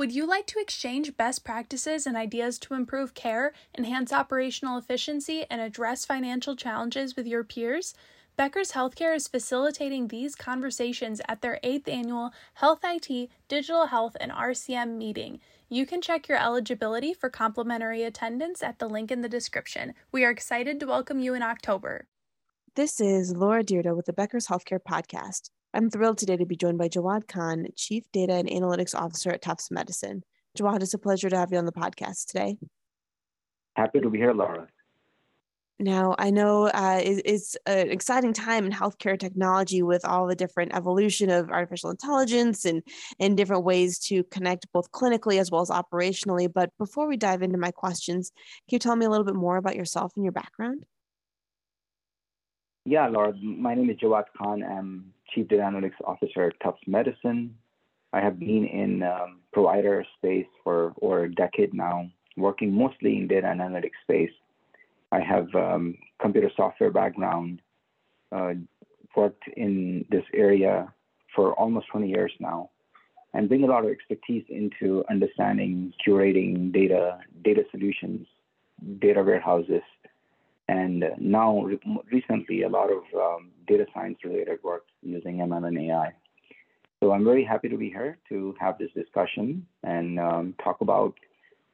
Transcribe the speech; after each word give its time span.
Would 0.00 0.12
you 0.12 0.24
like 0.24 0.46
to 0.46 0.58
exchange 0.58 1.18
best 1.18 1.44
practices 1.44 2.06
and 2.06 2.16
ideas 2.16 2.58
to 2.60 2.72
improve 2.72 3.12
care, 3.12 3.52
enhance 3.76 4.14
operational 4.14 4.78
efficiency, 4.78 5.44
and 5.50 5.60
address 5.60 6.06
financial 6.06 6.56
challenges 6.56 7.16
with 7.16 7.26
your 7.26 7.44
peers? 7.44 7.92
Becker's 8.34 8.72
Healthcare 8.72 9.14
is 9.14 9.28
facilitating 9.28 10.08
these 10.08 10.34
conversations 10.34 11.20
at 11.28 11.42
their 11.42 11.60
8th 11.62 11.86
annual 11.86 12.32
Health 12.54 12.80
IT, 12.82 13.28
Digital 13.46 13.88
Health, 13.88 14.16
and 14.18 14.32
RCM 14.32 14.96
meeting. 14.96 15.38
You 15.68 15.84
can 15.84 16.00
check 16.00 16.28
your 16.28 16.38
eligibility 16.38 17.12
for 17.12 17.28
complimentary 17.28 18.02
attendance 18.02 18.62
at 18.62 18.78
the 18.78 18.88
link 18.88 19.10
in 19.10 19.20
the 19.20 19.28
description. 19.28 19.92
We 20.10 20.24
are 20.24 20.30
excited 20.30 20.80
to 20.80 20.86
welcome 20.86 21.20
you 21.20 21.34
in 21.34 21.42
October. 21.42 22.06
This 22.74 23.02
is 23.02 23.36
Laura 23.36 23.62
Dyrda 23.62 23.94
with 23.94 24.06
the 24.06 24.14
Becker's 24.14 24.46
Healthcare 24.46 24.80
Podcast. 24.80 25.50
I'm 25.72 25.88
thrilled 25.88 26.18
today 26.18 26.36
to 26.36 26.46
be 26.46 26.56
joined 26.56 26.78
by 26.78 26.88
Jawad 26.88 27.28
Khan, 27.28 27.68
Chief 27.76 28.04
Data 28.12 28.34
and 28.34 28.48
Analytics 28.48 28.94
Officer 28.94 29.30
at 29.30 29.42
Tufts 29.42 29.70
Medicine. 29.70 30.24
Jawad, 30.58 30.82
it's 30.82 30.94
a 30.94 30.98
pleasure 30.98 31.30
to 31.30 31.36
have 31.36 31.52
you 31.52 31.58
on 31.58 31.64
the 31.64 31.72
podcast 31.72 32.26
today. 32.26 32.56
Happy 33.76 34.00
to 34.00 34.10
be 34.10 34.18
here, 34.18 34.34
Laura. 34.34 34.66
Now, 35.78 36.16
I 36.18 36.30
know 36.30 36.66
uh, 36.66 37.00
it's, 37.02 37.56
an 37.66 37.90
exciting 37.90 38.32
time 38.32 38.66
in 38.66 38.72
healthcare 38.72 39.18
technology 39.18 39.80
with 39.82 40.04
all 40.04 40.26
the 40.26 40.34
different 40.34 40.74
evolution 40.74 41.30
of 41.30 41.50
artificial 41.50 41.90
intelligence 41.90 42.64
and, 42.64 42.82
and 43.18 43.36
different 43.36 43.64
ways 43.64 43.98
to 44.00 44.24
connect 44.24 44.70
both 44.72 44.90
clinically 44.90 45.40
as 45.40 45.50
well 45.50 45.62
as 45.62 45.70
operationally. 45.70 46.52
But 46.52 46.70
before 46.78 47.06
we 47.06 47.16
dive 47.16 47.42
into 47.42 47.58
my 47.58 47.70
questions, 47.70 48.32
can 48.68 48.74
you 48.74 48.78
tell 48.80 48.96
me 48.96 49.06
a 49.06 49.08
little 49.08 49.24
bit 49.24 49.36
more 49.36 49.56
about 49.56 49.76
yourself 49.76 50.12
and 50.16 50.24
your 50.24 50.32
background? 50.32 50.84
Yeah, 52.84 53.06
Laura. 53.06 53.32
My 53.34 53.74
name 53.74 53.88
is 53.88 53.96
Jawad 53.98 54.24
Khan. 54.36 54.62
I'm 54.62 55.12
Chief 55.34 55.48
Data 55.48 55.62
Analytics 55.62 56.00
Officer 56.04 56.46
at 56.46 56.60
Tufts 56.60 56.82
Medicine. 56.86 57.54
I 58.12 58.20
have 58.20 58.38
been 58.38 58.66
in 58.66 59.02
um, 59.02 59.40
provider 59.52 60.04
space 60.18 60.46
for 60.64 60.94
over 61.00 61.24
a 61.24 61.34
decade 61.34 61.74
now, 61.74 62.08
working 62.36 62.72
mostly 62.74 63.16
in 63.16 63.28
data 63.28 63.46
analytics 63.46 64.00
space. 64.02 64.32
I 65.12 65.20
have 65.20 65.54
um, 65.54 65.96
computer 66.20 66.50
software 66.56 66.90
background, 66.90 67.60
uh, 68.32 68.54
worked 69.16 69.44
in 69.56 70.04
this 70.10 70.24
area 70.34 70.92
for 71.34 71.52
almost 71.54 71.86
20 71.90 72.08
years 72.08 72.32
now, 72.40 72.70
and 73.34 73.48
bring 73.48 73.64
a 73.64 73.66
lot 73.66 73.84
of 73.84 73.90
expertise 73.90 74.44
into 74.48 75.04
understanding, 75.10 75.92
curating 76.06 76.72
data, 76.72 77.18
data 77.44 77.62
solutions, 77.70 78.26
data 79.00 79.22
warehouses, 79.22 79.82
and 80.70 81.04
now 81.18 81.68
recently 82.12 82.62
a 82.62 82.68
lot 82.68 82.90
of 82.92 83.02
um, 83.16 83.50
data 83.66 83.86
science 83.92 84.18
related 84.22 84.62
work 84.62 84.84
using 85.02 85.38
ML 85.38 85.66
and 85.66 85.78
AI. 85.78 86.12
So 87.00 87.10
I'm 87.12 87.24
very 87.24 87.44
happy 87.44 87.68
to 87.68 87.76
be 87.76 87.88
here 87.88 88.18
to 88.28 88.54
have 88.60 88.78
this 88.78 88.90
discussion 88.94 89.66
and 89.82 90.20
um, 90.20 90.54
talk 90.62 90.80
about 90.80 91.14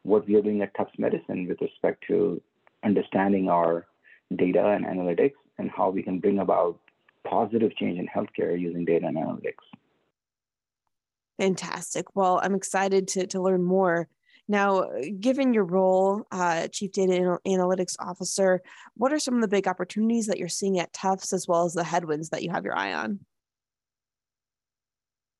what 0.02 0.26
we 0.26 0.36
are 0.36 0.40
doing 0.40 0.62
at 0.62 0.74
Tufts 0.74 0.98
Medicine 0.98 1.46
with 1.46 1.60
respect 1.60 2.04
to 2.08 2.40
understanding 2.84 3.50
our 3.50 3.86
data 4.34 4.64
and 4.66 4.86
analytics 4.86 5.40
and 5.58 5.70
how 5.70 5.90
we 5.90 6.02
can 6.02 6.18
bring 6.18 6.38
about 6.38 6.78
positive 7.28 7.76
change 7.76 7.98
in 7.98 8.06
healthcare 8.06 8.58
using 8.58 8.86
data 8.86 9.06
and 9.06 9.18
analytics. 9.18 9.64
Fantastic. 11.38 12.16
Well, 12.16 12.40
I'm 12.42 12.54
excited 12.54 13.08
to, 13.08 13.26
to 13.26 13.42
learn 13.42 13.62
more 13.62 14.08
now, 14.48 14.88
given 15.18 15.52
your 15.52 15.64
role, 15.64 16.26
uh, 16.30 16.68
Chief 16.68 16.92
Data 16.92 17.38
Analytics 17.46 17.96
Officer, 17.98 18.62
what 18.96 19.12
are 19.12 19.18
some 19.18 19.34
of 19.34 19.40
the 19.40 19.48
big 19.48 19.66
opportunities 19.66 20.26
that 20.26 20.38
you're 20.38 20.48
seeing 20.48 20.78
at 20.78 20.92
Tufts 20.92 21.32
as 21.32 21.48
well 21.48 21.64
as 21.64 21.74
the 21.74 21.82
headwinds 21.82 22.30
that 22.30 22.42
you 22.42 22.50
have 22.50 22.64
your 22.64 22.76
eye 22.76 22.92
on? 22.92 23.20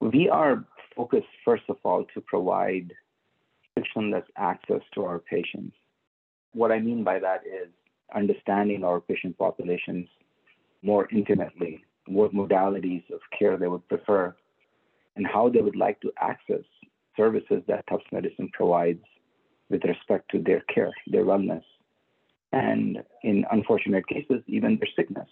We 0.01 0.29
are 0.29 0.65
focused, 0.97 1.27
first 1.45 1.65
of 1.69 1.77
all, 1.85 2.05
to 2.15 2.21
provide 2.21 2.93
frictionless 3.75 4.25
access 4.37 4.81
to 4.95 5.05
our 5.05 5.21
patients. 5.21 5.77
What 6.53 6.73
I 6.73 6.81
mean 6.81 7.05
by 7.05 7.19
that 7.21 7.43
is 7.47 7.69
understanding 8.15 8.83
our 8.83 9.01
patient 9.01 9.39
populations 9.39 10.09
more 10.83 11.09
intimately, 11.13 11.85
what 12.07 12.35
modalities 12.35 13.09
of 13.13 13.21
care 13.39 13.57
they 13.57 13.69
would 13.69 13.87
prefer, 13.89 14.35
and 15.15 15.27
how 15.27 15.49
they 15.49 15.61
would 15.61 15.77
like 15.77 16.01
to 16.01 16.13
access 16.21 16.65
services 17.17 17.63
that 17.69 17.87
Tufts 17.89 18.07
Medicine 18.13 18.51
provides 18.53 19.03
with 19.69 19.83
respect 19.85 20.31
to 20.31 20.39
their 20.39 20.61
care, 20.73 20.93
their 21.07 21.25
wellness, 21.25 21.63
and 22.53 23.03
in 23.23 23.45
unfortunate 23.51 24.07
cases, 24.07 24.43
even 24.47 24.79
their 24.79 24.89
sickness. 24.95 25.29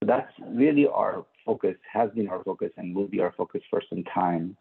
So 0.00 0.06
that's 0.06 0.32
really 0.46 0.86
our 0.86 1.24
focus, 1.44 1.76
has 1.92 2.10
been 2.10 2.28
our 2.28 2.42
focus, 2.44 2.70
and 2.76 2.94
will 2.94 3.08
be 3.08 3.20
our 3.20 3.32
focus 3.36 3.62
for 3.70 3.82
some 3.88 4.04
time 4.04 4.56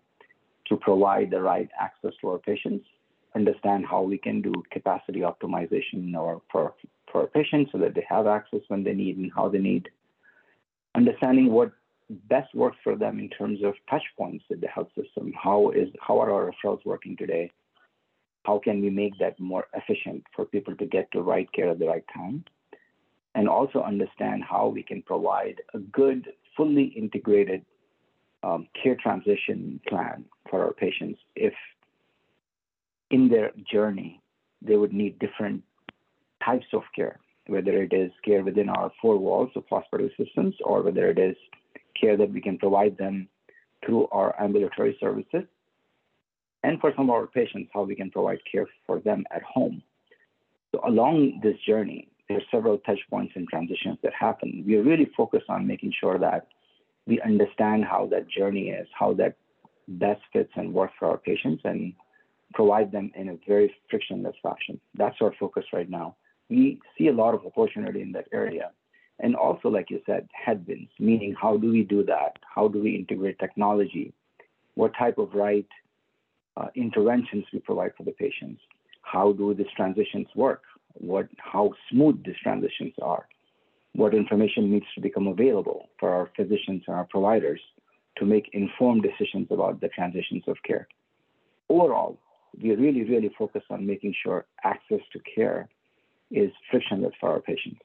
to 0.67 0.77
provide 0.77 1.31
the 1.31 1.41
right 1.41 1.69
access 1.79 2.11
to 2.21 2.29
our 2.29 2.39
patients, 2.39 2.85
understand 3.35 3.85
how 3.85 4.01
we 4.01 4.17
can 4.17 4.41
do 4.41 4.53
capacity 4.71 5.19
optimization 5.19 6.15
or 6.15 6.41
for, 6.51 6.73
for 7.11 7.21
our 7.21 7.27
patients 7.27 7.71
so 7.71 7.77
that 7.77 7.93
they 7.93 8.05
have 8.09 8.27
access 8.27 8.61
when 8.67 8.83
they 8.83 8.93
need 8.93 9.17
and 9.17 9.31
how 9.35 9.47
they 9.47 9.59
need, 9.59 9.89
understanding 10.95 11.51
what 11.51 11.71
best 12.09 12.53
works 12.55 12.77
for 12.83 12.95
them 12.95 13.19
in 13.19 13.29
terms 13.29 13.59
of 13.63 13.73
touch 13.89 14.03
points 14.17 14.43
with 14.49 14.61
the 14.61 14.67
health 14.67 14.89
system. 14.95 15.33
How 15.33 15.71
is 15.71 15.89
how 15.99 16.19
are 16.19 16.31
our 16.31 16.51
referrals 16.51 16.85
working 16.85 17.17
today? 17.17 17.51
How 18.45 18.59
can 18.59 18.81
we 18.81 18.89
make 18.89 19.13
that 19.19 19.39
more 19.39 19.67
efficient 19.73 20.23
for 20.35 20.45
people 20.45 20.75
to 20.77 20.85
get 20.85 21.11
to 21.11 21.21
right 21.21 21.51
care 21.51 21.69
at 21.69 21.79
the 21.79 21.87
right 21.87 22.05
time? 22.13 22.45
And 23.35 23.49
also 23.49 23.81
understand 23.81 24.43
how 24.49 24.67
we 24.67 24.83
can 24.83 25.01
provide 25.01 25.61
a 25.73 25.79
good, 25.79 26.27
fully 26.55 26.85
integrated 26.85 27.65
um, 28.41 28.67
care 28.81 28.95
transition 28.95 29.79
plan 29.87 30.25
for 30.49 30.63
our 30.63 30.73
patients 30.73 31.19
if 31.35 31.53
in 33.11 33.27
their 33.29 33.51
journey 33.71 34.21
they 34.61 34.75
would 34.75 34.93
need 34.93 35.19
different 35.19 35.63
types 36.43 36.65
of 36.73 36.83
care, 36.95 37.19
whether 37.47 37.83
it 37.83 37.93
is 37.93 38.11
care 38.23 38.43
within 38.43 38.69
our 38.69 38.91
four 39.01 39.17
walls 39.17 39.49
of 39.55 39.63
hospital 39.69 40.09
systems 40.17 40.55
or 40.63 40.81
whether 40.81 41.09
it 41.09 41.19
is 41.19 41.35
care 41.99 42.17
that 42.17 42.31
we 42.31 42.41
can 42.41 42.57
provide 42.57 42.97
them 42.97 43.27
through 43.85 44.07
our 44.11 44.39
ambulatory 44.41 44.97
services, 44.99 45.43
and 46.63 46.79
for 46.79 46.91
some 46.95 47.09
of 47.09 47.15
our 47.15 47.27
patients, 47.27 47.69
how 47.73 47.83
we 47.83 47.95
can 47.95 48.11
provide 48.11 48.39
care 48.51 48.67
for 48.85 48.99
them 48.99 49.23
at 49.31 49.43
home. 49.43 49.81
So 50.73 50.81
along 50.85 51.39
this 51.43 51.55
journey, 51.65 52.09
there 52.27 52.37
are 52.37 52.41
several 52.51 52.77
touch 52.79 52.99
points 53.09 53.33
and 53.35 53.47
transitions 53.47 53.97
that 54.03 54.13
happen. 54.13 54.63
We 54.65 54.75
are 54.75 54.83
really 54.83 55.09
focused 55.15 55.49
on 55.49 55.65
making 55.65 55.93
sure 55.99 56.19
that 56.19 56.47
we 57.05 57.21
understand 57.21 57.85
how 57.85 58.07
that 58.11 58.27
journey 58.29 58.69
is, 58.69 58.87
how 58.97 59.13
that 59.13 59.37
best 59.87 60.21
fits 60.33 60.51
and 60.55 60.73
works 60.73 60.93
for 60.99 61.07
our 61.07 61.17
patients, 61.17 61.61
and 61.63 61.93
provide 62.53 62.91
them 62.91 63.11
in 63.15 63.29
a 63.29 63.37
very 63.47 63.73
frictionless 63.89 64.35
fashion. 64.43 64.79
That's 64.95 65.15
our 65.21 65.33
focus 65.39 65.63
right 65.71 65.89
now. 65.89 66.17
We 66.49 66.79
see 66.97 67.07
a 67.07 67.13
lot 67.13 67.33
of 67.33 67.45
opportunity 67.45 68.01
in 68.01 68.11
that 68.13 68.27
area. 68.33 68.71
And 69.19 69.35
also, 69.35 69.69
like 69.69 69.89
you 69.89 70.01
said, 70.05 70.27
headwinds, 70.31 70.91
meaning 70.99 71.35
how 71.39 71.57
do 71.57 71.71
we 71.71 71.83
do 71.83 72.03
that? 72.03 72.37
How 72.53 72.67
do 72.67 72.81
we 72.81 72.95
integrate 72.95 73.39
technology? 73.39 74.13
What 74.75 74.91
type 74.97 75.17
of 75.17 75.33
right 75.33 75.67
uh, 76.55 76.67
interventions 76.75 77.45
we 77.51 77.59
provide 77.59 77.93
for 77.97 78.03
the 78.03 78.11
patients? 78.11 78.61
How 79.01 79.31
do 79.31 79.53
these 79.53 79.67
transitions 79.75 80.27
work? 80.35 80.63
What, 80.93 81.29
how 81.37 81.73
smooth 81.89 82.23
these 82.25 82.35
transitions 82.43 82.93
are? 83.01 83.27
What 83.93 84.13
information 84.13 84.71
needs 84.71 84.85
to 84.93 85.01
become 85.01 85.27
available 85.27 85.89
for 85.99 86.13
our 86.13 86.29
physicians 86.35 86.83
and 86.87 86.95
our 86.95 87.07
providers 87.09 87.61
to 88.17 88.25
make 88.25 88.49
informed 88.53 89.03
decisions 89.03 89.47
about 89.49 89.81
the 89.81 89.87
transitions 89.89 90.43
of 90.47 90.57
care? 90.63 90.87
Overall, 91.69 92.19
we 92.61 92.75
really, 92.75 93.03
really 93.03 93.31
focus 93.37 93.63
on 93.69 93.85
making 93.85 94.13
sure 94.23 94.45
access 94.63 94.99
to 95.13 95.19
care 95.35 95.69
is 96.29 96.51
frictionless 96.69 97.13
for 97.19 97.29
our 97.29 97.39
patients. 97.39 97.79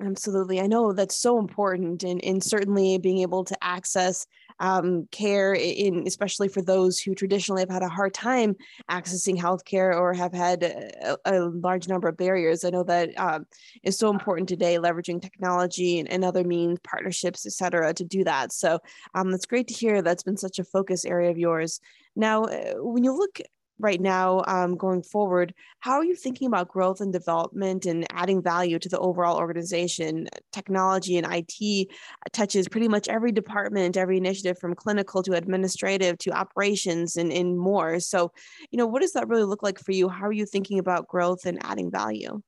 Absolutely. 0.00 0.60
I 0.60 0.68
know 0.68 0.92
that's 0.92 1.16
so 1.18 1.40
important 1.40 2.04
and, 2.04 2.22
and 2.24 2.42
certainly 2.42 2.98
being 2.98 3.18
able 3.18 3.42
to 3.44 3.56
access 3.60 4.26
um, 4.60 5.08
care 5.10 5.54
in 5.54 6.04
especially 6.06 6.46
for 6.46 6.62
those 6.62 7.00
who 7.00 7.16
traditionally 7.16 7.62
have 7.62 7.70
had 7.70 7.82
a 7.82 7.88
hard 7.88 8.14
time 8.14 8.54
accessing 8.88 9.36
healthcare 9.36 9.96
or 9.96 10.12
have 10.14 10.32
had 10.32 10.62
a, 10.62 11.16
a 11.24 11.40
large 11.48 11.88
number 11.88 12.06
of 12.08 12.16
barriers. 12.16 12.64
I 12.64 12.70
know 12.70 12.84
that 12.84 13.10
um, 13.18 13.46
is 13.82 13.98
so 13.98 14.08
important 14.10 14.48
today, 14.48 14.76
leveraging 14.76 15.20
technology 15.20 15.98
and, 15.98 16.08
and 16.08 16.24
other 16.24 16.44
means, 16.44 16.78
partnerships, 16.84 17.44
et 17.44 17.52
cetera, 17.52 17.92
to 17.94 18.04
do 18.04 18.22
that. 18.22 18.52
So 18.52 18.78
um, 19.16 19.34
great 19.48 19.66
to 19.66 19.74
hear 19.74 20.00
that's 20.00 20.22
been 20.22 20.36
such 20.36 20.60
a 20.60 20.64
focus 20.64 21.04
area 21.04 21.30
of 21.30 21.38
yours. 21.38 21.80
Now, 22.14 22.44
uh, 22.44 22.74
when 22.76 23.02
you 23.02 23.16
look 23.16 23.40
right 23.78 24.00
now 24.00 24.42
um, 24.46 24.76
going 24.76 25.02
forward 25.02 25.54
how 25.80 25.92
are 25.92 26.04
you 26.04 26.16
thinking 26.16 26.48
about 26.48 26.68
growth 26.68 27.00
and 27.00 27.12
development 27.12 27.86
and 27.86 28.06
adding 28.10 28.42
value 28.42 28.78
to 28.78 28.88
the 28.88 28.98
overall 28.98 29.38
organization? 29.38 30.28
Technology 30.52 31.16
and 31.16 31.26
it 31.32 31.88
touches 32.32 32.68
pretty 32.68 32.88
much 32.88 33.08
every 33.08 33.30
department 33.30 33.96
every 33.96 34.16
initiative 34.16 34.58
from 34.58 34.74
clinical 34.74 35.22
to 35.22 35.32
administrative 35.32 36.18
to 36.18 36.30
operations 36.32 37.16
and, 37.16 37.32
and 37.32 37.58
more. 37.58 38.00
So 38.00 38.32
you 38.70 38.78
know 38.78 38.86
what 38.86 39.02
does 39.02 39.12
that 39.12 39.28
really 39.28 39.44
look 39.44 39.62
like 39.62 39.78
for 39.78 39.92
you? 39.92 40.08
How 40.08 40.26
are 40.26 40.32
you 40.32 40.46
thinking 40.46 40.78
about 40.78 41.06
growth 41.06 41.46
and 41.46 41.58
adding 41.62 41.90
value? 41.90 42.42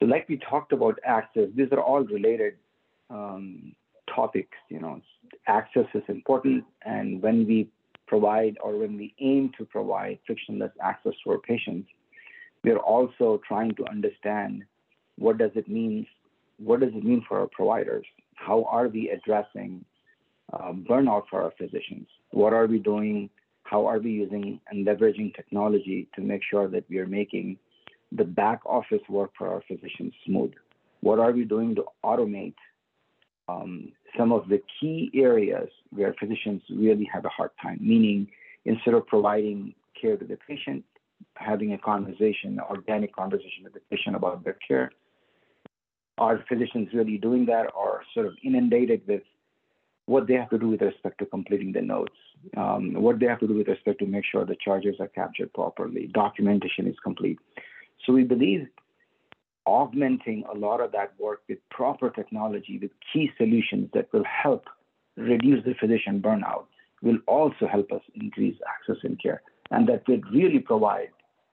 So 0.00 0.06
like 0.06 0.28
we 0.28 0.38
talked 0.38 0.72
about 0.72 0.98
access 1.04 1.48
these 1.54 1.68
are 1.70 1.80
all 1.80 2.02
related 2.04 2.54
um, 3.10 3.74
topics 4.12 4.58
you 4.68 4.80
know. 4.80 5.00
Access 5.46 5.86
is 5.94 6.02
important 6.08 6.64
and 6.84 7.22
when 7.22 7.46
we 7.46 7.68
provide 8.06 8.56
or 8.62 8.76
when 8.76 8.96
we 8.96 9.14
aim 9.20 9.52
to 9.58 9.64
provide 9.64 10.18
frictionless 10.26 10.72
access 10.82 11.14
our 11.28 11.38
patients, 11.38 11.88
we 12.62 12.70
are 12.70 12.78
also 12.78 13.40
trying 13.46 13.74
to 13.76 13.86
understand 13.88 14.64
what 15.16 15.38
does 15.38 15.52
it 15.54 15.68
mean 15.68 16.06
what 16.58 16.80
does 16.80 16.92
it 16.94 17.04
mean 17.04 17.22
for 17.28 17.40
our 17.40 17.48
providers? 17.48 18.06
How 18.34 18.64
are 18.64 18.88
we 18.88 19.10
addressing 19.10 19.84
um, 20.52 20.86
burnout 20.88 21.24
for 21.28 21.42
our 21.42 21.52
physicians? 21.58 22.06
What 22.30 22.54
are 22.54 22.66
we 22.66 22.78
doing? 22.78 23.28
How 23.64 23.86
are 23.86 23.98
we 23.98 24.12
using 24.12 24.60
and 24.70 24.86
leveraging 24.86 25.34
technology 25.34 26.08
to 26.14 26.22
make 26.22 26.42
sure 26.48 26.68
that 26.68 26.84
we 26.88 26.98
are 26.98 27.06
making 27.06 27.58
the 28.12 28.24
back 28.24 28.60
office 28.64 29.02
work 29.08 29.32
for 29.36 29.48
our 29.48 29.62
physicians 29.68 30.14
smooth? 30.24 30.52
What 31.00 31.18
are 31.18 31.32
we 31.32 31.44
doing 31.44 31.74
to 31.74 31.84
automate 32.04 32.54
um, 33.48 33.92
some 34.16 34.32
of 34.32 34.48
the 34.48 34.62
key 34.80 35.10
areas 35.14 35.68
where 35.90 36.14
physicians 36.18 36.62
really 36.70 37.08
have 37.12 37.24
a 37.24 37.28
hard 37.28 37.50
time, 37.62 37.78
meaning 37.80 38.28
instead 38.64 38.94
of 38.94 39.06
providing 39.06 39.74
care 40.00 40.16
to 40.16 40.24
the 40.24 40.38
patient, 40.48 40.84
having 41.34 41.72
a 41.72 41.78
conversation, 41.78 42.60
organic 42.70 43.14
conversation 43.14 43.64
with 43.64 43.74
the 43.74 43.80
patient 43.90 44.16
about 44.16 44.44
their 44.44 44.58
care, 44.66 44.90
are 46.18 46.42
physicians 46.48 46.88
really 46.94 47.18
doing 47.18 47.46
that 47.46 47.66
or 47.76 48.02
sort 48.14 48.26
of 48.26 48.32
inundated 48.42 49.02
with 49.06 49.22
what 50.06 50.26
they 50.26 50.34
have 50.34 50.48
to 50.50 50.58
do 50.58 50.68
with 50.68 50.80
respect 50.80 51.18
to 51.18 51.26
completing 51.26 51.72
the 51.72 51.82
notes, 51.82 52.14
um, 52.56 52.94
what 52.94 53.18
they 53.18 53.26
have 53.26 53.40
to 53.40 53.46
do 53.46 53.54
with 53.54 53.68
respect 53.68 53.98
to 53.98 54.06
make 54.06 54.24
sure 54.24 54.44
the 54.44 54.56
charges 54.64 54.94
are 55.00 55.08
captured 55.08 55.52
properly, 55.52 56.08
documentation 56.12 56.86
is 56.86 56.94
complete. 57.02 57.38
So 58.04 58.12
we 58.12 58.22
believe 58.22 58.68
augmenting 59.66 60.44
a 60.52 60.56
lot 60.56 60.80
of 60.80 60.92
that 60.92 61.12
work 61.18 61.42
with 61.48 61.58
proper 61.70 62.10
technology, 62.10 62.78
with 62.80 62.90
key 63.12 63.30
solutions 63.36 63.90
that 63.94 64.12
will 64.12 64.24
help 64.24 64.64
reduce 65.16 65.64
the 65.64 65.74
physician 65.74 66.20
burnout, 66.20 66.66
will 67.02 67.18
also 67.26 67.66
help 67.66 67.90
us 67.92 68.02
increase 68.14 68.56
access 68.68 69.02
in 69.04 69.16
care. 69.16 69.42
And 69.70 69.88
that 69.88 70.06
will 70.06 70.20
really 70.32 70.60
provide 70.60 71.10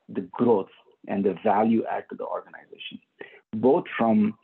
the 0.09 0.21
growth 0.21 0.69
and 1.07 1.23
the 1.23 1.35
value 1.43 1.83
add 1.89 2.05
to 2.09 2.15
the 2.15 2.25
organization, 2.25 2.99
both 3.53 3.85
from 3.97 4.37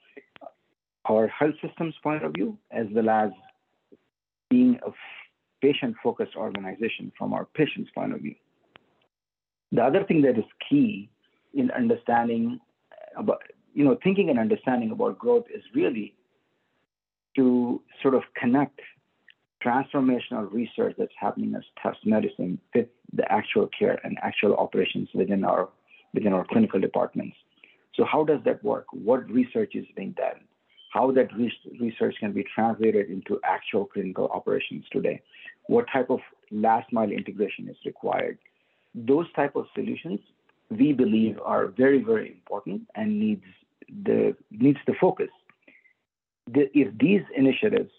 our 1.05 1.27
health 1.27 1.55
systems 1.65 1.95
point 2.03 2.23
of 2.23 2.33
view, 2.33 2.57
as 2.71 2.87
well 2.91 3.09
as 3.09 3.31
being 4.49 4.79
a 4.85 4.91
patient 5.61 5.95
focused 6.03 6.35
organization 6.35 7.11
from 7.17 7.33
our 7.33 7.45
patients' 7.45 7.91
point 7.93 8.13
of 8.13 8.21
view. 8.21 8.35
The 9.71 9.83
other 9.83 10.03
thing 10.03 10.21
that 10.23 10.37
is 10.37 10.45
key 10.69 11.09
in 11.53 11.71
understanding 11.71 12.59
about 13.15 13.41
you 13.73 13.83
know, 13.83 13.97
thinking 14.03 14.29
and 14.29 14.39
understanding 14.39 14.91
about 14.91 15.17
growth 15.19 15.45
is 15.53 15.63
really 15.73 16.13
to 17.35 17.81
sort 18.01 18.15
of 18.15 18.23
connect 18.35 18.79
transformational 19.63 20.51
research 20.51 20.95
that's 20.97 21.11
happening 21.19 21.53
as 21.55 21.63
Tufts 21.81 21.99
medicine 22.05 22.59
with 22.73 22.87
the 23.13 23.29
actual 23.31 23.69
care 23.77 23.99
and 24.03 24.17
actual 24.21 24.55
operations 24.55 25.09
within 25.13 25.43
our 25.43 25.69
within 26.13 26.33
our 26.33 26.45
clinical 26.45 26.79
departments. 26.79 27.35
So 27.95 28.05
how 28.05 28.23
does 28.23 28.39
that 28.45 28.63
work? 28.63 28.85
What 28.91 29.29
research 29.29 29.75
is 29.75 29.85
being 29.95 30.11
done? 30.11 30.41
How 30.91 31.11
that 31.11 31.27
research 31.79 32.15
can 32.19 32.31
be 32.31 32.43
translated 32.55 33.09
into 33.09 33.39
actual 33.43 33.85
clinical 33.85 34.27
operations 34.29 34.85
today? 34.91 35.21
What 35.67 35.85
type 35.93 36.09
of 36.09 36.19
last 36.49 36.91
mile 36.91 37.11
integration 37.11 37.69
is 37.69 37.75
required? 37.85 38.39
Those 38.95 39.31
type 39.33 39.55
of 39.55 39.65
solutions 39.75 40.19
we 40.69 40.93
believe 40.93 41.39
are 41.43 41.67
very, 41.67 42.01
very 42.01 42.29
important 42.31 42.87
and 42.95 43.19
needs 43.19 43.43
the 44.03 44.35
needs 44.51 44.79
the 44.85 44.93
focus. 44.99 45.29
The, 46.47 46.69
if 46.73 46.95
these 46.97 47.21
initiatives 47.35 47.91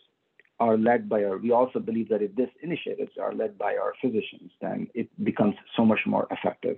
are 0.58 0.76
led 0.76 1.08
by 1.08 1.24
our, 1.24 1.38
we 1.38 1.52
also 1.52 1.78
believe 1.78 2.08
that 2.10 2.22
if 2.22 2.34
these 2.36 2.48
initiatives 2.62 3.12
are 3.20 3.34
led 3.34 3.56
by 3.56 3.76
our 3.76 3.94
physicians, 4.00 4.50
then 4.60 4.88
it 4.94 5.08
becomes 5.24 5.54
so 5.76 5.84
much 5.84 6.00
more 6.06 6.26
effective. 6.30 6.76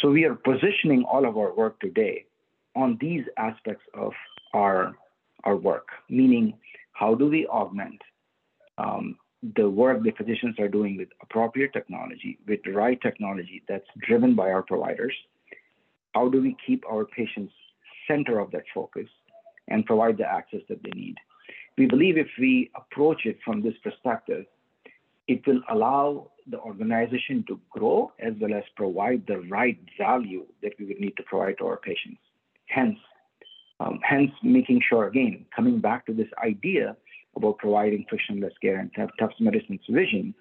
So 0.00 0.10
we 0.10 0.24
are 0.24 0.34
positioning 0.34 1.04
all 1.04 1.26
of 1.26 1.36
our 1.36 1.54
work 1.54 1.78
today 1.80 2.26
on 2.74 2.98
these 3.00 3.24
aspects 3.36 3.84
of 3.94 4.12
our 4.54 4.94
our 5.44 5.56
work, 5.56 5.88
meaning 6.08 6.54
how 6.92 7.14
do 7.14 7.26
we 7.26 7.46
augment 7.46 8.00
um, 8.78 9.16
the 9.56 9.68
work 9.68 10.02
the 10.02 10.12
physicians 10.12 10.58
are 10.58 10.68
doing 10.68 10.96
with 10.96 11.08
appropriate 11.22 11.72
technology, 11.72 12.38
with 12.46 12.60
the 12.64 12.72
right 12.72 13.00
technology 13.00 13.62
that's 13.68 13.86
driven 14.06 14.34
by 14.34 14.50
our 14.50 14.62
providers? 14.62 15.14
How 16.14 16.28
do 16.28 16.40
we 16.40 16.56
keep 16.66 16.84
our 16.90 17.04
patients 17.04 17.52
center 18.06 18.38
of 18.38 18.50
that 18.52 18.64
focus 18.74 19.08
and 19.68 19.84
provide 19.84 20.16
the 20.18 20.26
access 20.26 20.60
that 20.68 20.82
they 20.82 20.90
need. 20.94 21.16
We 21.76 21.86
believe 21.86 22.16
if 22.16 22.28
we 22.38 22.70
approach 22.74 23.26
it 23.26 23.38
from 23.44 23.62
this 23.62 23.74
perspective, 23.82 24.46
it 25.28 25.46
will 25.46 25.60
allow 25.70 26.30
the 26.46 26.58
organization 26.60 27.44
to 27.48 27.60
grow 27.70 28.12
as 28.20 28.34
well 28.40 28.54
as 28.54 28.62
provide 28.76 29.24
the 29.26 29.40
right 29.40 29.78
value 29.98 30.46
that 30.62 30.72
we 30.78 30.86
would 30.86 31.00
need 31.00 31.16
to 31.16 31.24
provide 31.24 31.58
to 31.58 31.66
our 31.66 31.76
patients. 31.76 32.20
Hence, 32.66 32.98
um, 33.80 33.98
hence 34.02 34.30
making 34.42 34.80
sure 34.88 35.08
again, 35.08 35.44
coming 35.54 35.80
back 35.80 36.06
to 36.06 36.14
this 36.14 36.28
idea 36.42 36.96
about 37.36 37.58
providing 37.58 38.04
frictionless 38.08 38.54
care 38.60 38.78
and 38.78 38.90
Tufts 38.94 39.36
Medicine's 39.40 39.80
vision 39.90 40.34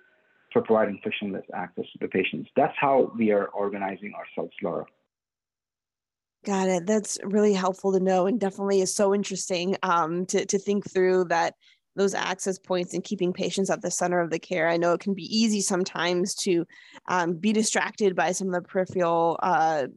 for 0.51 0.61
providing 0.61 0.99
frictionless 1.03 1.45
access 1.53 1.85
to 1.91 1.99
the 1.99 2.07
patients. 2.07 2.49
That's 2.55 2.75
how 2.79 3.11
we 3.17 3.31
are 3.31 3.47
organizing 3.47 4.13
ourselves, 4.13 4.55
Laura. 4.63 4.85
Got 6.45 6.69
it. 6.69 6.85
That's 6.85 7.17
really 7.23 7.53
helpful 7.53 7.91
to 7.93 7.99
know, 7.99 8.27
and 8.27 8.39
definitely 8.39 8.81
is 8.81 8.93
so 8.93 9.13
interesting 9.13 9.75
um, 9.83 10.25
to 10.27 10.45
to 10.45 10.59
think 10.59 10.89
through 10.89 11.25
that 11.25 11.55
those 11.95 12.13
access 12.13 12.59
points 12.59 12.93
and 12.93 13.03
keeping 13.03 13.33
patients 13.33 13.69
at 13.69 13.81
the 13.81 13.89
center 13.89 14.19
of 14.19 14.29
the 14.29 14.39
care. 14.39 14.69
I 14.69 14.77
know 14.77 14.93
it 14.93 14.99
can 14.99 15.13
be 15.13 15.23
easy 15.23 15.61
sometimes 15.61 16.35
to 16.35 16.65
um, 17.07 17.33
be 17.33 17.53
distracted 17.53 18.15
by 18.15 18.31
some 18.31 18.47
of 18.47 18.53
the 18.53 18.61
peripheral 18.61 19.39
uh, 19.41 19.87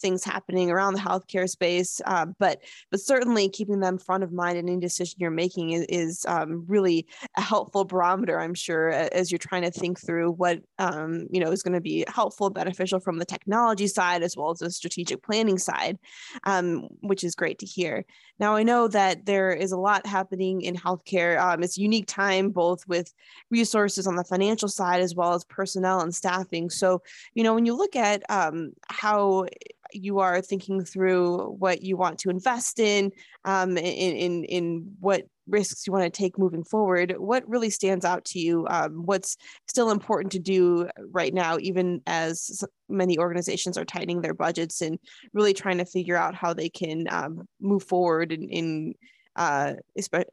things 0.00 0.24
happening 0.24 0.70
around 0.70 0.94
the 0.94 1.00
healthcare 1.00 1.48
space, 1.48 2.00
uh, 2.06 2.26
but 2.38 2.62
but 2.90 3.00
certainly 3.00 3.48
keeping 3.48 3.80
them 3.80 3.98
front 3.98 4.22
of 4.22 4.32
mind 4.32 4.58
in 4.58 4.68
any 4.68 4.80
decision 4.80 5.16
you're 5.18 5.30
making 5.30 5.70
is, 5.70 5.86
is 5.88 6.26
um, 6.28 6.64
really 6.66 7.06
a 7.36 7.40
helpful 7.40 7.84
barometer. 7.84 8.40
I'm 8.40 8.54
sure 8.54 8.90
as 8.90 9.30
you're 9.30 9.38
trying 9.38 9.62
to 9.62 9.70
think 9.70 10.00
through 10.04 10.32
what 10.32 10.60
um, 10.78 11.26
you 11.30 11.40
know 11.40 11.50
is 11.50 11.62
going 11.62 11.74
to 11.74 11.80
be 11.80 12.04
helpful, 12.08 12.50
beneficial 12.50 13.00
from 13.00 13.18
the 13.18 13.24
technology 13.24 13.86
side 13.86 14.22
as 14.22 14.36
well 14.36 14.50
as 14.50 14.58
the 14.58 14.70
strategic 14.70 15.22
planning 15.22 15.58
side, 15.58 15.98
um, 16.44 16.88
which 17.00 17.24
is 17.24 17.34
great 17.34 17.58
to 17.60 17.66
hear. 17.66 18.04
Now 18.38 18.54
I 18.54 18.62
know 18.62 18.88
that 18.88 19.24
there 19.24 19.52
is 19.52 19.72
a 19.72 19.78
lot 19.78 20.06
happening 20.06 20.60
in 20.60 20.76
healthcare. 20.76 21.40
Um, 21.40 21.62
it's 21.62 21.78
a 21.78 21.82
unique 21.82 22.06
time 22.06 22.50
both 22.50 22.86
with 22.86 23.12
resources 23.50 24.06
on 24.06 24.16
the 24.16 24.24
financial 24.24 24.68
side 24.68 25.00
as 25.00 25.14
well 25.14 25.34
as 25.34 25.44
personnel 25.44 26.00
and 26.00 26.14
staffing. 26.14 26.70
So 26.70 27.02
you 27.34 27.42
know 27.42 27.54
when 27.54 27.66
you 27.66 27.74
look 27.74 27.96
at 27.96 28.22
um, 28.30 28.72
how 28.88 29.46
you 29.92 30.18
are 30.18 30.40
thinking 30.40 30.84
through 30.84 31.56
what 31.58 31.82
you 31.82 31.96
want 31.96 32.18
to 32.20 32.30
invest 32.30 32.78
in, 32.78 33.10
um, 33.44 33.76
in, 33.76 34.16
in, 34.16 34.44
in 34.44 34.94
what 35.00 35.24
risks 35.46 35.86
you 35.86 35.92
want 35.92 36.04
to 36.04 36.10
take 36.10 36.38
moving 36.38 36.64
forward, 36.64 37.14
what 37.18 37.48
really 37.48 37.70
stands 37.70 38.04
out 38.04 38.24
to 38.24 38.38
you? 38.38 38.66
Um, 38.68 39.02
what's 39.04 39.36
still 39.68 39.90
important 39.90 40.32
to 40.32 40.38
do 40.38 40.88
right 41.10 41.32
now, 41.32 41.58
even 41.60 42.02
as 42.06 42.64
many 42.88 43.18
organizations 43.18 43.78
are 43.78 43.84
tightening 43.84 44.20
their 44.20 44.34
budgets 44.34 44.80
and 44.82 44.98
really 45.32 45.54
trying 45.54 45.78
to 45.78 45.84
figure 45.84 46.16
out 46.16 46.34
how 46.34 46.52
they 46.52 46.68
can 46.68 47.06
um, 47.10 47.46
move 47.60 47.84
forward 47.84 48.32
in, 48.32 48.48
in 48.48 48.94
uh, 49.36 49.74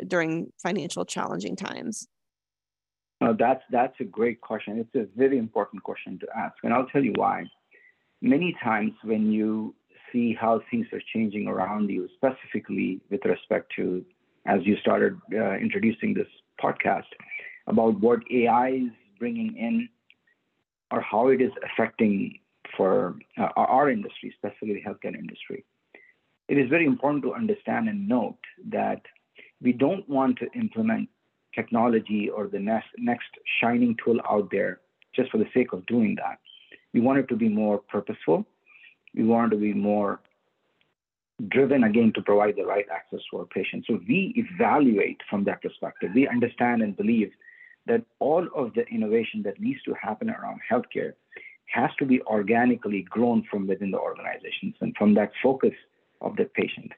during 0.08 0.52
financial 0.62 1.06
challenging 1.06 1.56
times? 1.56 2.08
Uh, 3.22 3.34
that's 3.38 3.64
that's 3.72 3.96
a 4.00 4.04
great 4.04 4.42
question. 4.42 4.80
It's 4.80 4.96
a 4.96 5.08
very 5.18 5.38
important 5.38 5.84
question 5.84 6.20
to 6.20 6.28
ask, 6.36 6.56
and 6.64 6.74
I'll 6.74 6.88
tell 6.88 7.04
you 7.04 7.14
why 7.16 7.46
many 8.24 8.56
times 8.64 8.94
when 9.04 9.32
you 9.32 9.76
see 10.12 10.34
how 10.34 10.62
things 10.72 10.88
are 10.94 11.02
changing 11.14 11.48
around 11.48 11.90
you, 11.90 12.08
specifically 12.16 13.02
with 13.12 13.24
respect 13.26 13.72
to, 13.76 14.04
as 14.46 14.62
you 14.64 14.78
started 14.78 15.20
uh, 15.34 15.56
introducing 15.56 16.14
this 16.14 16.28
podcast, 16.64 17.12
about 17.68 18.00
what 18.00 18.20
AI 18.32 18.70
is 18.70 18.92
bringing 19.20 19.56
in 19.58 19.90
or 20.92 21.02
how 21.02 21.28
it 21.28 21.42
is 21.42 21.52
affecting 21.64 22.40
for 22.78 23.16
uh, 23.38 23.50
our 23.58 23.90
industry, 23.90 24.34
specifically 24.38 24.76
the 24.76 24.90
healthcare 24.90 25.18
industry. 25.18 25.66
It 26.48 26.58
is 26.58 26.70
very 26.70 26.86
important 26.86 27.24
to 27.24 27.34
understand 27.34 27.90
and 27.90 28.08
note 28.08 28.40
that 28.70 29.02
we 29.62 29.74
don't 29.74 30.08
want 30.08 30.38
to 30.40 30.48
implement 30.56 31.10
technology 31.56 32.30
or 32.30 32.48
the 32.48 32.60
next, 32.60 32.88
next 32.98 33.30
shining 33.62 33.96
tool 34.04 34.20
out 34.30 34.50
there 34.52 34.80
just 35.16 35.30
for 35.32 35.38
the 35.38 35.48
sake 35.54 35.74
of 35.74 35.86
doing 35.86 36.16
that. 36.16 36.40
We 36.94 37.02
want 37.02 37.20
it 37.20 37.28
to 37.30 37.36
be 37.36 37.50
more 37.50 37.80
purposeful. 37.80 38.46
We 39.16 39.24
want 39.24 39.52
to 39.52 39.58
be 39.58 39.74
more 39.74 40.20
driven 41.50 41.84
again 41.84 42.12
to 42.16 42.22
provide 42.22 42.56
the 42.56 42.66
right 42.66 42.86
access 42.94 43.20
to 43.32 43.40
our 43.40 43.46
patients. 43.46 43.88
So 43.88 44.00
we 44.08 44.34
evaluate 44.36 45.22
from 45.30 45.44
that 45.46 45.62
perspective. 45.62 46.12
We 46.14 46.28
understand 46.28 46.82
and 46.82 46.96
believe 46.96 47.32
that 47.88 48.04
all 48.20 48.48
of 48.56 48.74
the 48.76 48.86
innovation 48.88 49.42
that 49.44 49.60
needs 49.60 49.82
to 49.84 49.94
happen 49.94 50.30
around 50.30 50.62
healthcare 50.72 51.14
has 51.66 51.90
to 52.00 52.06
be 52.06 52.22
organically 52.24 53.02
grown 53.10 53.44
from 53.50 53.68
within 53.68 53.92
the 53.92 54.00
organizations 54.00 54.76
and 54.82 54.96
from 54.96 55.14
that 55.16 55.32
focus 55.42 55.74
of 56.22 56.36
the 56.36 56.46
patient. 56.46 56.92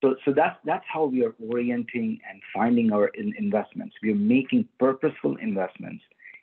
So, 0.00 0.16
so 0.24 0.32
that's 0.32 0.56
that's 0.64 0.84
how 0.92 1.06
we 1.06 1.24
are 1.24 1.34
orienting 1.48 2.20
and 2.28 2.40
finding 2.54 2.92
our 2.92 3.08
in 3.08 3.34
investments. 3.36 3.96
We 4.02 4.12
are 4.12 4.16
making 4.16 4.68
purposeful 4.78 5.36
investments 5.36 6.02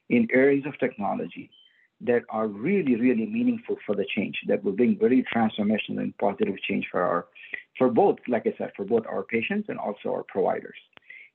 in 0.09 0.27
areas 0.31 0.65
of 0.65 0.77
technology 0.77 1.49
that 2.05 2.23
are 2.29 2.47
really, 2.47 2.95
really 2.95 3.25
meaningful 3.25 3.77
for 3.85 3.95
the 3.95 4.05
change, 4.15 4.35
that 4.47 4.63
will 4.63 4.71
bring 4.71 4.97
very 4.97 5.25
transformational 5.33 5.99
and 5.99 6.17
positive 6.17 6.55
change 6.67 6.85
for 6.91 7.01
our, 7.01 7.25
for 7.77 7.89
both, 7.89 8.17
like 8.27 8.45
I 8.45 8.53
said, 8.57 8.71
for 8.75 8.85
both 8.85 9.05
our 9.07 9.23
patients 9.23 9.69
and 9.69 9.79
also 9.79 10.09
our 10.09 10.23
providers, 10.23 10.77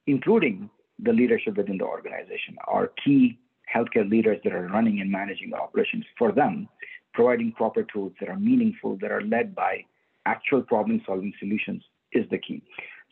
including 0.07 0.71
the 0.99 1.13
leadership 1.13 1.57
within 1.57 1.79
the 1.79 1.85
organization, 1.85 2.57
our 2.67 2.93
key 3.05 3.39
healthcare 3.75 4.09
leaders 4.09 4.39
that 4.45 4.53
are 4.53 4.69
running 4.69 5.01
and 5.01 5.11
managing 5.11 5.51
the 5.51 5.57
operations. 5.57 6.05
For 6.19 6.33
them, 6.33 6.69
providing 7.15 7.53
proper 7.53 7.85
tools 7.85 8.13
that 8.21 8.29
are 8.29 8.39
meaningful, 8.39 8.97
that 9.01 9.11
are 9.11 9.23
led 9.23 9.55
by 9.55 9.85
actual 10.27 10.63
problem-solving 10.63 11.33
solutions 11.39 11.83
is 12.13 12.25
the 12.31 12.39
key. 12.39 12.63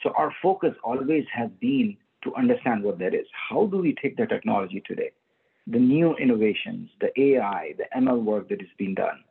So 0.03 0.11
our 0.17 0.33
focus 0.43 0.75
always 0.85 1.25
has 1.33 1.51
been 1.61 1.97
to 2.25 2.35
understand 2.35 2.83
what 2.83 2.99
that 2.99 3.15
is. 3.15 3.27
How 3.49 3.67
do 3.67 3.79
we 3.79 3.95
take 4.01 4.17
the 4.17 4.27
technology 4.27 4.83
today 4.87 5.13
the 5.71 5.79
new 5.79 6.15
innovations, 6.17 6.91
the 7.01 7.11
AI, 7.21 7.75
the 7.77 7.85
ML 7.97 8.23
work 8.23 8.49
that 8.49 8.63
is 8.63 8.69
being 8.79 8.95
done, 8.95 9.23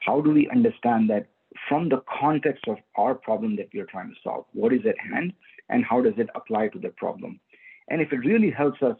how 0.00 0.20
do 0.20 0.30
we 0.30 0.48
understand 0.50 1.08
that 1.10 1.26
from 1.68 1.88
the 1.88 2.02
context 2.20 2.64
of 2.68 2.76
our 2.96 3.14
problem 3.14 3.56
that 3.56 3.68
we 3.72 3.80
are 3.80 3.86
trying 3.86 4.08
to 4.08 4.16
solve? 4.22 4.44
What 4.52 4.72
is 4.72 4.80
at 4.86 4.98
hand, 4.98 5.32
and 5.68 5.84
how 5.84 6.02
does 6.02 6.14
it 6.18 6.28
apply 6.34 6.68
to 6.68 6.78
the 6.78 6.90
problem? 6.90 7.40
And 7.88 8.00
if 8.00 8.12
it 8.12 8.18
really 8.18 8.50
helps 8.50 8.82
us 8.82 8.96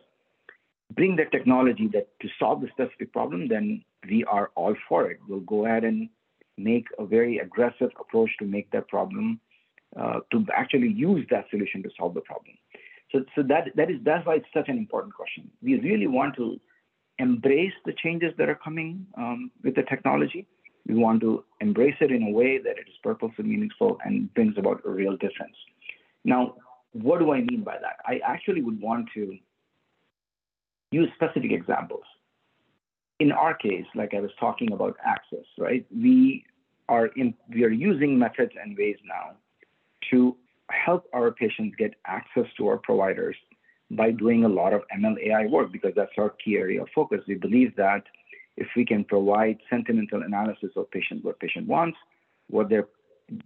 bring 0.95 1.17
the 1.17 1.27
technology 1.27 1.89
that 1.93 2.09
to 2.21 2.29
solve 2.39 2.63
the 2.63 2.69
specific 2.69 3.13
problem, 3.13 3.49
then 3.49 3.85
we 4.09 4.25
are 4.25 4.51
all 4.55 4.75
for 4.89 5.11
it. 5.11 5.19
We'll 5.29 5.41
go 5.41 5.67
ahead 5.67 5.85
and 5.85 6.09
make 6.57 6.87
a 6.99 7.05
very 7.05 7.39
aggressive 7.39 7.91
approach 8.01 8.31
to 8.39 8.47
make 8.47 8.71
that 8.71 8.89
problem, 8.89 9.41
uh, 9.97 10.21
to 10.33 10.45
actually 10.57 10.89
use 10.89 11.27
that 11.31 11.45
solution 11.51 11.83
to 11.83 11.91
solve 11.99 12.15
the 12.15 12.23
problem. 12.23 12.57
So, 13.13 13.25
so 13.35 13.43
that, 13.45 13.69
that 13.77 13.91
is, 13.91 13.97
that's 14.03 14.27
why 14.27 14.37
it's 14.37 14.47
such 14.53 14.69
an 14.69 14.77
important 14.77 15.15
question. 15.15 15.51
We 15.63 15.79
really 15.81 16.07
want 16.07 16.37
to 16.37 16.59
embrace 17.19 17.73
the 17.85 17.93
changes 17.93 18.33
that 18.39 18.49
are 18.49 18.55
coming 18.55 19.07
um, 19.17 19.51
with 19.63 19.75
the 19.75 19.83
technology. 19.83 20.47
We 20.87 20.95
want 20.95 21.21
to 21.21 21.45
embrace 21.61 21.97
it 22.01 22.11
in 22.11 22.23
a 22.23 22.31
way 22.31 22.59
that 22.59 22.79
it 22.79 22.89
is 22.89 22.95
purposeful, 23.03 23.45
meaningful, 23.45 23.99
and 24.05 24.33
brings 24.35 24.57
about 24.57 24.81
a 24.87 24.91
real 24.91 25.17
difference. 25.17 25.57
Now, 26.25 26.55
what 26.93 27.19
do 27.19 27.33
I 27.33 27.43
mean 27.43 27.63
by 27.63 27.77
that? 27.79 27.97
I 28.07 28.21
actually 28.25 28.63
would 28.63 28.81
want 28.81 29.09
to 29.15 29.37
use 30.91 31.09
specific 31.15 31.53
examples. 31.53 32.05
In 33.21 33.33
our 33.33 33.55
case, 33.55 33.85
like 33.95 34.15
I 34.15 34.21
was 34.21 34.31
talking 34.39 34.73
about 34.73 34.97
access, 35.05 35.45
right? 35.59 35.85
We 35.95 36.45
are 36.89 37.07
in, 37.17 37.35
we 37.53 37.65
are 37.65 37.71
using 37.71 38.19
methods 38.19 38.53
and 38.63 38.77
ways 38.77 38.97
now 39.05 39.37
to 40.11 40.37
help 40.71 41.07
our 41.13 41.31
patients 41.33 41.75
get 41.77 41.95
access 42.07 42.45
to 42.57 42.69
our 42.69 42.79
providers 42.79 43.37
by 43.91 44.11
doing 44.11 44.45
a 44.45 44.49
lot 44.49 44.73
of 44.73 44.83
ML 44.97 45.17
AI 45.27 45.47
work 45.47 45.73
because 45.73 45.93
that's 45.97 46.13
our 46.19 46.31
key 46.31 46.57
area 46.57 46.83
of 46.83 46.89
focus. 46.95 47.21
We 47.27 47.35
believe 47.35 47.75
that 47.77 48.03
if 48.57 48.69
we 48.77 48.85
can 48.85 49.05
provide 49.05 49.59
sentimental 49.71 50.23
analysis 50.23 50.71
of 50.77 50.91
patient 50.91 51.25
what 51.25 51.41
patient 51.41 51.67
wants, 51.67 51.97
what 52.49 52.69
their 52.69 52.89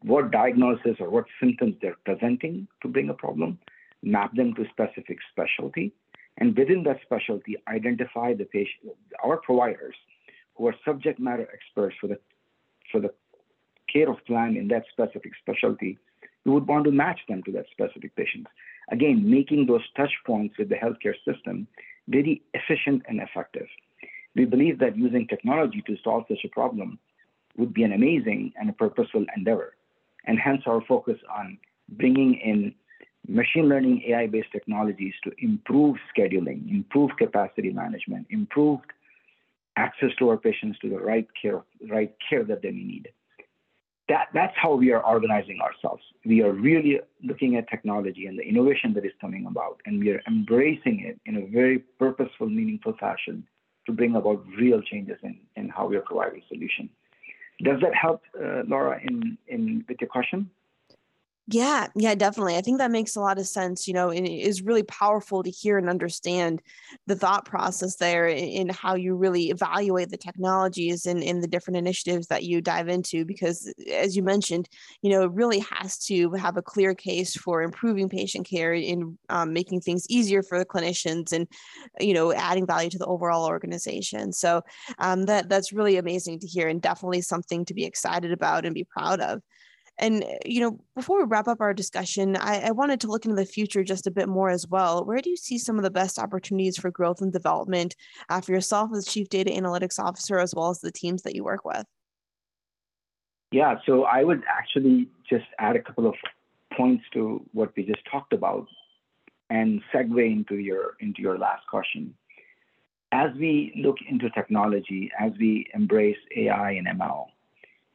what 0.03 0.31
diagnosis 0.31 0.97
or 1.01 1.11
what 1.11 1.25
symptoms 1.41 1.77
they're 1.83 1.97
presenting 2.05 2.69
to 2.83 2.89
bring 2.89 3.09
a 3.09 3.15
problem, 3.15 3.59
map 4.03 4.35
them 4.35 4.55
to 4.55 4.65
specific 4.71 5.19
specialty, 5.31 5.93
and 6.39 6.57
within 6.57 6.83
that 6.85 7.01
specialty, 7.03 7.57
identify 7.69 8.33
the 8.33 8.45
patient, 8.45 8.93
our 9.23 9.39
providers 9.39 9.95
who 10.55 10.67
are 10.69 10.75
subject 10.85 11.19
matter 11.19 11.49
experts 11.53 11.97
for 12.01 12.07
the 12.07 12.19
for 12.91 13.01
the 13.01 13.13
care 13.93 14.09
of 14.11 14.25
plan 14.27 14.57
in 14.57 14.69
that 14.69 14.85
specific 14.93 15.33
specialty. 15.41 15.99
We 16.45 16.53
would 16.53 16.67
want 16.67 16.85
to 16.85 16.91
match 16.91 17.21
them 17.29 17.43
to 17.45 17.53
that 17.53 17.67
specific 17.71 18.17
patient. 18.17 18.47
Again, 18.91 19.29
making 19.29 19.67
those 19.67 19.83
touch 19.97 20.13
points 20.27 20.57
with 20.59 20.69
the 20.69 20.75
healthcare 20.75 21.15
system 21.25 21.67
very 22.09 22.43
efficient 22.55 23.03
and 23.09 23.21
effective. 23.21 23.67
We 24.35 24.45
believe 24.45 24.79
that 24.81 24.97
using 24.97 25.27
technology 25.27 25.83
to 25.87 25.97
solve 26.03 26.25
such 26.29 26.45
a 26.45 26.49
problem 26.49 26.99
would 27.57 27.73
be 27.73 27.83
an 27.83 27.93
amazing 27.93 28.53
and 28.59 28.71
a 28.71 28.73
purposeful 28.73 29.25
endeavor, 29.37 29.75
and 30.27 30.39
hence 30.39 30.63
our 30.67 30.81
focus 30.89 31.19
on 31.31 31.59
bringing 31.91 32.35
in 32.35 32.75
machine 33.29 33.69
learning 33.69 34.03
AI 34.09 34.27
based 34.27 34.51
technologies 34.53 35.15
to 35.25 35.31
improve 35.39 35.97
scheduling, 36.17 36.71
improve 36.71 37.11
capacity 37.19 37.71
management, 37.71 38.27
improve 38.31 38.81
access 39.77 40.11
to 40.19 40.29
our 40.29 40.37
patients 40.37 40.79
to 40.81 40.89
the 40.89 40.99
right 40.99 41.29
care, 41.41 41.63
right 41.89 42.15
care 42.29 42.45
that 42.45 42.63
they 42.63 42.71
need 42.71 43.09
that, 44.09 44.29
that's 44.35 44.55
how 44.57 44.75
we 44.75 44.93
are 44.93 45.05
organizing 45.05 45.61
ourselves. 45.61 46.03
We 46.25 46.43
are 46.43 46.53
really 46.53 47.01
looking 47.23 47.57
at 47.57 47.69
technology 47.69 48.27
and 48.27 48.39
the 48.39 48.43
innovation 48.43 48.93
that 48.95 49.05
is 49.05 49.13
coming 49.21 49.47
about, 49.47 49.81
and 49.87 50.01
we 50.01 50.11
are 50.11 50.23
embracing 50.27 51.01
it 51.01 51.21
in 51.25 51.37
a 51.37 51.47
very 51.47 51.79
purposeful, 51.99 52.49
meaningful 52.49 52.95
fashion 52.99 53.47
to 53.87 53.93
bring 53.93 54.17
about 54.17 54.45
real 54.59 54.81
changes 54.83 55.19
in, 55.23 55.39
in 55.57 55.69
how 55.69 55.87
we 55.87 55.97
are 55.97 56.03
providing 56.03 56.43
solutions. 56.49 56.91
Does 57.63 57.81
that 57.81 57.95
help, 57.95 58.23
uh, 58.41 58.63
Laura, 58.67 59.01
in, 59.03 59.39
in 59.47 59.85
with 59.89 59.99
your 60.01 60.09
question? 60.09 60.51
Yeah, 61.49 61.89
yeah, 61.97 62.15
definitely. 62.15 62.57
I 62.57 62.61
think 62.61 62.79
that 62.79 62.93
makes 62.93 63.17
a 63.17 63.21
lot 63.21 63.37
of 63.37 63.49
sense. 63.49 63.89
You 63.89 63.95
know, 63.95 64.11
and 64.11 64.27
it 64.27 64.31
is 64.31 64.63
really 64.63 64.85
powerful 64.85 65.43
to 65.43 65.51
hear 65.51 65.77
and 65.77 65.89
understand 65.91 66.63
the 67.09 67.17
thought 67.17 67.45
process 67.45 67.97
there 67.97 68.29
in 68.29 68.69
how 68.69 68.95
you 68.95 69.17
really 69.17 69.51
evaluate 69.51 70.11
the 70.11 70.17
technologies 70.17 71.05
and 71.05 71.21
in 71.21 71.41
the 71.41 71.49
different 71.49 71.79
initiatives 71.79 72.29
that 72.29 72.45
you 72.45 72.61
dive 72.61 72.89
into. 72.89 73.25
Because 73.25 73.73
as 73.93 74.17
you 74.17 74.23
mentioned, 74.23 74.69
you 75.03 75.11
know, 75.11 75.25
it 75.25 75.33
really 75.33 75.59
has 75.59 75.99
to 76.07 76.31
have 76.35 76.57
a 76.57 76.63
clear 76.63 76.95
case 76.95 77.35
for 77.37 77.61
improving 77.63 78.09
patient 78.09 78.47
care 78.49 78.73
in 78.73 79.19
um, 79.29 79.53
making 79.53 79.81
things 79.81 80.07
easier 80.09 80.45
for 80.45 80.59
the 80.61 80.65
clinicians 80.65 81.33
and, 81.33 81.49
you 81.99 82.15
know, 82.15 82.33
adding 82.33 82.67
value 82.67 82.91
to 82.91 82.99
the 82.99 83.07
overall 83.07 83.47
organization. 83.47 84.33
So 84.33 84.63
um, 85.01 85.25
that 85.25 85.49
that's 85.49 85.73
really 85.73 85.97
amazing 85.97 86.39
to 86.39 86.47
hear 86.47 86.69
and 86.69 86.81
definitely 86.81 87.23
something 87.23 87.65
to 87.65 87.75
be 87.75 87.85
excited 87.85 88.31
about 88.31 88.65
and 88.65 88.75
be 88.75 88.85
proud 88.85 89.21
of. 89.21 89.43
And, 90.03 90.25
eh, 90.25 90.39
you 90.45 90.61
know, 90.61 90.81
before 90.97 91.19
we 91.19 91.25
wrap 91.25 91.47
up 91.47 91.61
our 91.61 91.73
discussion, 91.73 92.37
I, 92.37 92.67
I, 92.67 92.71
wanted 92.73 93.01
to 93.01 93.07
look 93.07 93.25
into 93.25 93.37
the 93.37 93.47
future 93.47 93.85
just 93.85 94.09
a 94.09 94.11
bit 94.11 94.29
more 94.29 94.51
as 94.51 94.67
well. 94.67 95.05
Where 95.05 95.21
do 95.21 95.31
you 95.31 95.37
see 95.37 95.59
some 95.59 95.77
of 95.77 95.85
the 95.85 95.91
best 95.91 96.19
opportunities 96.19 96.77
for 96.77 96.91
growth 96.91 97.21
and 97.21 97.33
development 97.33 97.95
uh, 98.29 98.41
for 98.41 98.51
yourself 98.51 98.91
as 98.95 99.07
Chief 99.07 99.29
Data 99.29 99.51
Analytics 99.51 100.01
Officer, 100.01 100.41
as 100.41 100.55
well 100.55 100.71
as 100.71 100.81
the 100.81 100.91
teams 100.91 101.23
that 101.23 101.37
you 101.37 101.45
work 101.45 101.65
with? 101.65 101.85
Yeah, 103.53 103.77
so 103.87 104.05
I 104.05 104.25
would 104.25 104.43
actually 104.49 105.09
just 105.29 105.45
add 105.61 105.77
a 105.77 105.83
couple 105.83 106.07
of 106.07 106.17
points 106.77 107.05
to 107.13 107.47
what 107.53 107.71
we 107.77 107.85
just 107.85 108.03
talked 108.11 108.33
about 108.33 108.67
and 109.51 109.83
segue 109.95 110.33
into 110.33 110.57
your 110.57 110.97
into 110.99 111.23
your 111.23 111.39
last 111.39 111.65
question. 111.69 112.13
As 113.13 113.31
we 113.37 113.73
look 113.77 113.99
into 114.09 114.31
technology, 114.31 115.13
as 115.21 115.33
we 115.39 115.67
embrace 115.75 116.17
AI 116.35 116.73
and 116.73 116.89
ML, 116.99 117.27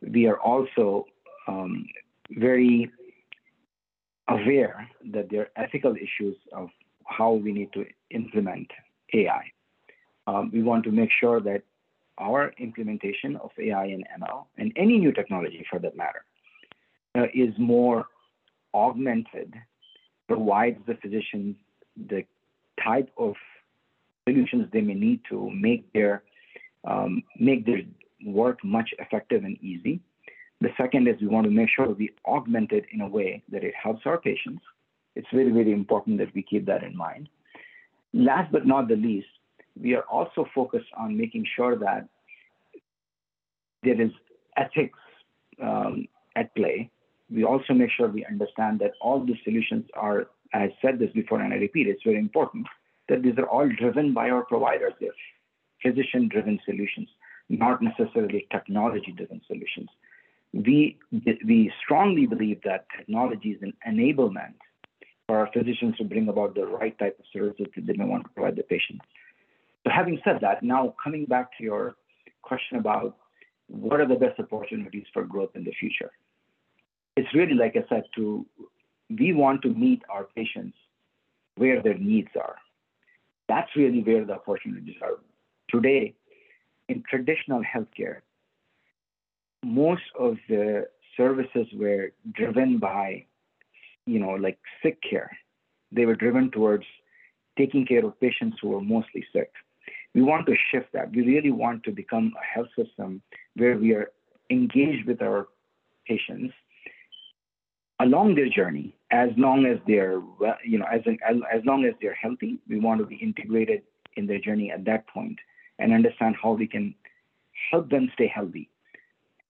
we 0.01 0.27
are 0.27 0.39
also 0.39 1.05
um, 1.47 1.85
very 2.31 2.91
aware 4.27 4.87
that 5.13 5.29
there 5.29 5.41
are 5.41 5.63
ethical 5.63 5.95
issues 5.95 6.35
of 6.51 6.69
how 7.05 7.31
we 7.31 7.51
need 7.51 7.71
to 7.73 7.85
implement 8.11 8.69
AI. 9.13 9.51
Um, 10.27 10.51
we 10.53 10.61
want 10.61 10.83
to 10.83 10.91
make 10.91 11.09
sure 11.19 11.39
that 11.41 11.63
our 12.17 12.53
implementation 12.57 13.37
of 13.37 13.51
AI 13.59 13.85
and 13.85 14.03
ML, 14.21 14.45
and 14.57 14.73
any 14.75 14.97
new 14.97 15.11
technology 15.11 15.65
for 15.69 15.79
that 15.79 15.95
matter, 15.95 16.25
uh, 17.17 17.27
is 17.33 17.53
more 17.57 18.07
augmented, 18.73 19.53
provides 20.27 20.77
the 20.87 20.95
physicians 20.95 21.55
the 22.09 22.23
type 22.83 23.09
of 23.17 23.33
solutions 24.27 24.67
they 24.71 24.81
may 24.81 24.93
need 24.93 25.21
to 25.29 25.49
make 25.51 25.91
their 25.93 26.23
um, 26.83 27.23
make 27.39 27.65
their 27.65 27.81
work 28.25 28.63
much 28.63 28.89
effective 28.99 29.43
and 29.43 29.57
easy, 29.61 29.99
the 30.59 30.69
second 30.75 31.07
is 31.07 31.15
we 31.21 31.27
want 31.27 31.45
to 31.45 31.51
make 31.51 31.69
sure 31.69 31.87
we 31.89 32.11
augment 32.25 32.71
it 32.71 32.85
in 32.91 33.01
a 33.01 33.07
way 33.07 33.43
that 33.51 33.63
it 33.63 33.73
helps 33.81 34.01
our 34.05 34.17
patients. 34.17 34.63
It's 35.15 35.27
very, 35.31 35.51
very 35.51 35.71
important 35.71 36.17
that 36.17 36.33
we 36.33 36.41
keep 36.41 36.65
that 36.65 36.83
in 36.83 36.95
mind. 36.97 37.29
Last 38.13 38.51
but 38.51 38.65
not 38.65 38.87
the 38.87 38.95
least, 38.95 39.27
we 39.79 39.93
are 39.93 40.03
also 40.03 40.47
focused 40.55 40.89
on 40.97 41.17
making 41.17 41.45
sure 41.55 41.77
that 41.77 42.07
there 43.83 44.01
is 44.01 44.11
ethics 44.57 44.97
um, 45.61 46.07
at 46.35 46.53
play. 46.55 46.89
We 47.29 47.43
also 47.43 47.73
make 47.73 47.91
sure 47.95 48.07
we 48.07 48.25
understand 48.25 48.79
that 48.79 48.93
all 48.99 49.23
the 49.23 49.35
solutions 49.43 49.85
are, 49.93 50.27
I 50.53 50.73
said 50.81 50.97
this 50.97 51.11
before 51.11 51.41
and 51.41 51.53
I 51.53 51.57
repeat, 51.57 51.87
it's 51.87 52.03
very 52.03 52.17
important 52.17 52.65
that 53.09 53.21
these 53.21 53.37
are 53.37 53.47
all 53.47 53.69
driven 53.69 54.13
by 54.13 54.29
our 54.29 54.43
providers. 54.43 54.93
They're 54.99 55.11
physician 55.83 56.27
driven 56.27 56.59
solutions, 56.65 57.09
not 57.49 57.81
necessarily 57.81 58.47
technology 58.51 59.13
driven 59.15 59.41
solutions 59.45 59.89
we, 60.53 60.97
we 61.11 61.71
strongly 61.83 62.25
believe 62.25 62.61
that 62.63 62.85
technology 62.97 63.49
is 63.49 63.61
an 63.61 63.73
enablement 63.87 64.53
for 65.27 65.39
our 65.39 65.49
physicians 65.51 65.95
to 65.97 66.03
bring 66.03 66.29
about 66.29 66.55
the 66.55 66.65
right 66.65 66.97
type 66.99 67.17
of 67.19 67.25
services 67.33 67.67
that 67.75 67.85
they 67.85 67.93
may 67.93 68.05
want 68.05 68.23
to 68.23 68.29
provide 68.29 68.55
the 68.55 68.63
patient. 68.63 69.01
So 69.83 69.91
having 69.93 70.19
said 70.23 70.39
that, 70.41 70.63
now 70.63 70.95
coming 71.03 71.25
back 71.25 71.57
to 71.57 71.63
your 71.63 71.95
question 72.41 72.77
about 72.77 73.17
what 73.67 73.99
are 73.99 74.07
the 74.07 74.15
best 74.15 74.39
opportunities 74.39 75.05
for 75.13 75.23
growth 75.23 75.51
in 75.55 75.63
the 75.63 75.73
future? 75.79 76.11
It's 77.17 77.33
really, 77.33 77.53
like 77.53 77.75
I 77.75 77.83
said, 77.89 78.03
to 78.15 78.45
we 79.09 79.33
want 79.33 79.61
to 79.63 79.69
meet 79.69 80.01
our 80.09 80.25
patients 80.35 80.77
where 81.55 81.81
their 81.81 81.97
needs 81.97 82.29
are. 82.35 82.55
That's 83.47 83.69
really 83.75 84.03
where 84.03 84.25
the 84.25 84.33
opportunities 84.33 84.95
are. 85.01 85.17
today 85.69 86.15
in 86.89 87.03
traditional 87.09 87.61
healthcare, 87.61 88.21
most 89.67 90.03
of 90.17 90.37
the 90.47 90.87
services 91.15 91.67
were 91.73 92.11
driven 92.31 92.77
by, 92.77 93.25
you 94.05 94.19
know, 94.19 94.31
like 94.31 94.57
sick 94.81 94.99
care. 95.07 95.31
They 95.91 96.05
were 96.05 96.15
driven 96.15 96.51
towards 96.51 96.85
taking 97.57 97.85
care 97.85 98.05
of 98.05 98.19
patients 98.19 98.57
who 98.61 98.69
were 98.69 98.81
mostly 98.81 99.25
sick. 99.33 99.51
We 100.13 100.21
want 100.21 100.45
to 100.47 100.55
shift 100.71 100.93
that. 100.93 101.11
We 101.11 101.23
really 101.23 101.51
want 101.51 101.83
to 101.83 101.91
become 101.91 102.33
a 102.41 102.45
health 102.45 102.69
system 102.77 103.21
where 103.55 103.77
we 103.77 103.93
are 103.93 104.11
engaged 104.49 105.05
with 105.05 105.21
our 105.21 105.47
patients 106.07 106.53
along 107.99 108.35
their 108.35 108.49
journey 108.49 108.95
as 109.11 109.29
long 109.37 109.65
as 109.65 109.79
they're 109.87 110.21
you 110.63 110.77
know 110.77 110.85
as, 110.91 111.01
as 111.27 111.35
as 111.51 111.61
long 111.65 111.83
as 111.83 111.93
they're 111.99 112.13
healthy 112.13 112.59
we 112.69 112.79
want 112.79 112.99
to 112.99 113.05
be 113.05 113.15
integrated 113.15 113.81
in 114.15 114.27
their 114.27 114.39
journey 114.39 114.71
at 114.71 114.85
that 114.85 115.07
point 115.07 115.37
and 115.79 115.91
understand 115.91 116.35
how 116.41 116.51
we 116.51 116.67
can 116.67 116.93
help 117.71 117.89
them 117.89 118.09
stay 118.13 118.27
healthy 118.27 118.69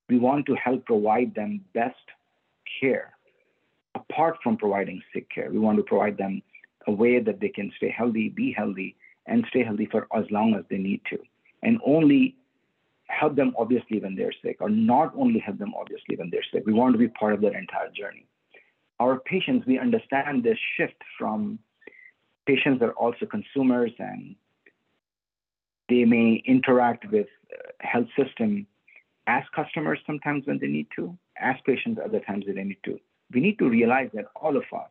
we 0.09 0.17
want 0.17 0.45
to 0.45 0.55
help 0.55 0.85
provide 0.85 1.33
them 1.35 1.61
best 1.73 1.95
care. 2.79 3.13
Apart 3.95 4.37
from 4.43 4.57
providing 4.57 5.01
sick 5.13 5.27
care 5.33 5.49
we 5.49 5.59
want 5.59 5.77
to 5.77 5.83
provide 5.83 6.17
them 6.17 6.41
a 6.87 6.91
way 6.91 7.19
that 7.19 7.39
they 7.39 7.49
can 7.49 7.71
stay 7.77 7.89
healthy 7.89 8.29
be 8.29 8.53
healthy 8.55 8.95
and 9.25 9.45
stay 9.49 9.63
healthy 9.63 9.87
for 9.91 10.07
as 10.15 10.25
long 10.31 10.55
as 10.55 10.63
they 10.69 10.77
need 10.77 11.01
to. 11.09 11.17
And 11.63 11.79
only 11.85 12.35
help 13.07 13.35
them 13.35 13.53
obviously 13.57 13.99
when 13.99 14.15
they're 14.15 14.33
sick 14.43 14.57
or 14.59 14.69
not 14.69 15.13
only 15.17 15.39
help 15.39 15.57
them 15.57 15.73
obviously 15.79 16.15
when 16.15 16.29
they're 16.29 16.45
sick. 16.51 16.63
We 16.65 16.73
want 16.73 16.93
to 16.93 16.99
be 16.99 17.07
part 17.07 17.33
of 17.33 17.41
their 17.41 17.57
entire 17.57 17.89
journey. 17.89 18.25
Our 18.99 19.19
patients, 19.19 19.65
we 19.67 19.77
understand 19.79 20.43
this 20.43 20.57
shift 20.75 21.01
from 21.17 21.59
patients 22.45 22.79
that 22.79 22.87
are 22.87 22.93
also 22.93 23.25
consumers 23.25 23.91
and 23.99 24.35
they 25.89 26.03
may 26.03 26.41
interact 26.45 27.09
with 27.11 27.27
uh, 27.51 27.71
health 27.79 28.07
system 28.17 28.67
as 29.27 29.43
customers 29.55 29.99
sometimes 30.05 30.45
when 30.45 30.59
they 30.59 30.67
need 30.67 30.87
to, 30.95 31.17
ask 31.39 31.63
patients 31.65 31.99
other 32.03 32.19
times 32.21 32.45
when 32.45 32.55
they 32.55 32.63
need 32.63 32.83
to. 32.85 32.99
We 33.33 33.41
need 33.41 33.59
to 33.59 33.69
realize 33.69 34.09
that 34.13 34.25
all 34.35 34.55
of 34.55 34.63
us, 34.73 34.89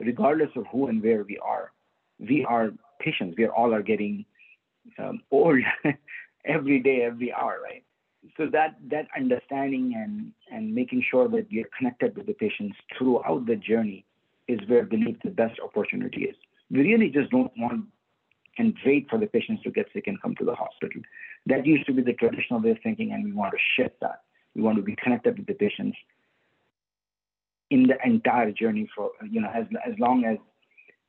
regardless 0.00 0.50
of 0.56 0.66
who 0.72 0.88
and 0.88 1.02
where 1.02 1.22
we 1.22 1.38
are, 1.38 1.72
we 2.18 2.44
are 2.44 2.70
patients. 3.00 3.36
We 3.38 3.44
are 3.44 3.52
all 3.52 3.72
are 3.72 3.82
getting 3.82 4.24
um, 4.98 5.20
old 5.30 5.60
every 6.44 6.80
day, 6.80 7.02
every 7.02 7.32
hour, 7.32 7.60
right? 7.62 7.84
so 8.36 8.46
that 8.52 8.76
that 8.90 9.06
understanding 9.16 9.94
and 9.96 10.32
and 10.50 10.74
making 10.74 11.04
sure 11.10 11.28
that 11.28 11.46
we 11.50 11.60
are 11.60 11.70
connected 11.76 12.16
with 12.16 12.26
the 12.26 12.32
patients 12.32 12.76
throughout 12.96 13.46
the 13.46 13.56
journey 13.56 14.04
is 14.48 14.58
where 14.68 14.82
we 14.82 14.98
believe 14.98 15.16
the 15.22 15.30
best 15.30 15.58
opportunity 15.60 16.24
is. 16.24 16.36
We 16.70 16.80
really 16.80 17.10
just 17.10 17.30
don't 17.30 17.52
want 17.56 17.86
and 18.58 18.74
wait 18.84 19.08
for 19.10 19.18
the 19.18 19.26
patients 19.26 19.62
to 19.64 19.70
get 19.70 19.86
sick 19.92 20.06
and 20.06 20.20
come 20.20 20.34
to 20.36 20.44
the 20.44 20.54
hospital. 20.54 21.02
That 21.46 21.66
used 21.66 21.86
to 21.86 21.92
be 21.92 22.02
the 22.02 22.12
traditional 22.12 22.60
way 22.60 22.70
of 22.70 22.78
thinking, 22.82 23.12
and 23.12 23.24
we 23.24 23.32
want 23.32 23.52
to 23.52 23.58
shift 23.76 24.00
that. 24.00 24.22
We 24.54 24.62
want 24.62 24.76
to 24.76 24.82
be 24.82 24.96
connected 24.96 25.38
with 25.38 25.46
the 25.46 25.54
patients 25.54 25.96
in 27.70 27.86
the 27.86 27.96
entire 28.04 28.52
journey 28.52 28.88
for 28.94 29.10
you 29.28 29.40
know 29.40 29.50
as 29.54 29.66
as 29.86 29.98
long 29.98 30.24
as 30.24 30.38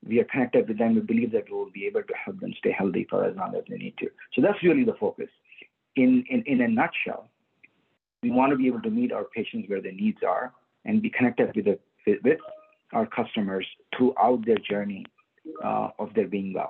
we 0.07 0.19
are 0.19 0.25
connected 0.25 0.67
with 0.67 0.77
them, 0.77 0.95
we 0.95 1.01
believe 1.01 1.31
that 1.31 1.45
we 1.49 1.57
will 1.57 1.71
be 1.71 1.85
able 1.87 2.03
to 2.03 2.13
help 2.13 2.39
them 2.39 2.53
stay 2.59 2.71
healthy 2.71 3.07
for 3.09 3.25
as 3.25 3.35
long 3.35 3.55
as 3.55 3.63
they 3.67 3.77
need 3.77 3.95
to. 3.97 4.07
So 4.33 4.41
that's 4.41 4.61
really 4.63 4.83
the 4.83 4.93
focus 4.99 5.29
in, 5.97 6.23
in, 6.29 6.43
in 6.45 6.61
a 6.61 6.67
nutshell, 6.67 7.29
we 8.23 8.31
want 8.31 8.51
to 8.51 8.55
be 8.55 8.67
able 8.67 8.81
to 8.81 8.89
meet 8.89 9.11
our 9.11 9.25
patients 9.25 9.67
where 9.67 9.81
their 9.81 9.91
needs 9.91 10.19
are 10.25 10.53
and 10.85 11.01
be 11.01 11.09
connected 11.09 11.53
with, 11.55 11.65
the, 11.65 12.19
with 12.23 12.39
our 12.93 13.05
customers 13.05 13.65
throughout 13.95 14.45
their 14.45 14.57
journey 14.57 15.05
uh, 15.63 15.89
of 15.99 16.13
their 16.13 16.27
being 16.27 16.53
well. 16.53 16.69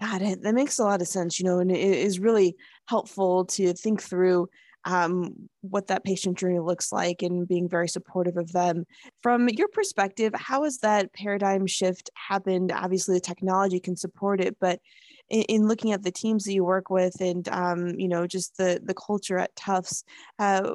It. 0.00 0.42
That 0.42 0.54
makes 0.54 0.78
a 0.78 0.84
lot 0.84 1.00
of 1.00 1.08
sense, 1.08 1.38
you 1.38 1.46
know, 1.46 1.58
and 1.58 1.70
it 1.70 1.78
is 1.78 2.18
really 2.18 2.56
helpful 2.86 3.44
to 3.46 3.72
think 3.72 4.02
through 4.02 4.48
um, 4.84 5.48
what 5.62 5.88
that 5.88 6.04
patient 6.04 6.38
journey 6.38 6.60
looks 6.60 6.92
like 6.92 7.22
and 7.22 7.46
being 7.46 7.68
very 7.68 7.88
supportive 7.88 8.36
of 8.36 8.52
them. 8.52 8.84
From 9.20 9.48
your 9.48 9.68
perspective, 9.68 10.32
how 10.34 10.62
has 10.62 10.78
that 10.78 11.12
paradigm 11.12 11.66
shift 11.66 12.08
happened? 12.14 12.70
Obviously, 12.72 13.16
the 13.16 13.20
technology 13.20 13.80
can 13.80 13.96
support 13.96 14.40
it, 14.40 14.56
but 14.60 14.80
in, 15.28 15.42
in 15.42 15.68
looking 15.68 15.92
at 15.92 16.04
the 16.04 16.12
teams 16.12 16.44
that 16.44 16.52
you 16.52 16.64
work 16.64 16.88
with 16.88 17.20
and 17.20 17.48
um, 17.48 17.98
you 17.98 18.08
know 18.08 18.26
just 18.26 18.56
the 18.56 18.80
the 18.82 18.94
culture 18.94 19.38
at 19.38 19.56
Tufts, 19.56 20.04
uh, 20.38 20.70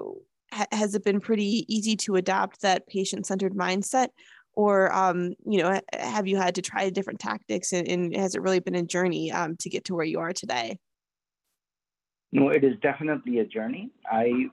ha- 0.51 0.65
has 0.71 0.93
it 0.93 1.05
been 1.05 1.21
pretty 1.21 1.65
easy 1.73 1.95
to 1.97 2.17
adopt 2.17 2.61
that 2.61 2.87
patient 2.87 3.25
centered 3.25 3.53
mindset? 3.53 4.09
Or 4.53 4.93
um, 4.93 5.33
you 5.45 5.61
know, 5.61 5.79
have 5.93 6.27
you 6.27 6.37
had 6.37 6.55
to 6.55 6.61
try 6.61 6.89
different 6.89 7.19
tactics, 7.19 7.71
and, 7.71 7.87
and 7.87 8.15
has 8.15 8.35
it 8.35 8.41
really 8.41 8.59
been 8.59 8.75
a 8.75 8.83
journey 8.83 9.31
um, 9.31 9.55
to 9.57 9.69
get 9.69 9.85
to 9.85 9.95
where 9.95 10.05
you 10.05 10.19
are 10.19 10.33
today? 10.33 10.77
No, 12.33 12.49
it 12.49 12.63
is 12.63 12.73
definitely 12.81 13.39
a 13.39 13.45
journey. 13.45 13.91
I, 14.09 14.45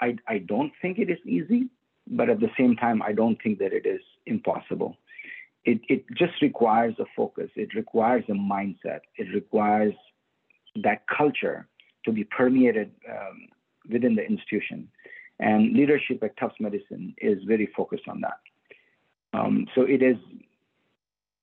I, 0.00 0.16
I 0.28 0.38
don't 0.38 0.72
think 0.80 0.98
it 0.98 1.10
is 1.10 1.18
easy, 1.26 1.68
but 2.06 2.28
at 2.28 2.38
the 2.38 2.50
same 2.56 2.76
time, 2.76 3.02
I 3.02 3.12
don't 3.12 3.36
think 3.42 3.58
that 3.58 3.72
it 3.72 3.86
is 3.86 4.00
impossible 4.26 4.96
it, 5.68 5.80
it 5.88 6.04
just 6.16 6.40
requires 6.40 6.94
a 6.98 7.04
focus. 7.14 7.50
It 7.54 7.74
requires 7.74 8.24
a 8.28 8.32
mindset. 8.32 9.00
It 9.16 9.28
requires 9.34 9.94
that 10.82 11.02
culture 11.14 11.68
to 12.06 12.12
be 12.12 12.24
permeated 12.24 12.90
um, 13.08 13.48
within 13.90 14.14
the 14.14 14.22
institution. 14.22 14.88
And 15.40 15.74
leadership 15.74 16.22
at 16.22 16.36
Tufts 16.38 16.56
Medicine 16.58 17.14
is 17.18 17.38
very 17.46 17.68
focused 17.76 18.08
on 18.08 18.20
that. 18.22 18.40
Um, 19.32 19.66
so 19.74 19.82
it 19.82 20.02
is, 20.02 20.16